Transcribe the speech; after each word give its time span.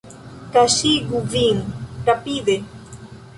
Kuŝigu 0.53 1.21
vin, 1.33 1.61
rapide! 2.09 2.57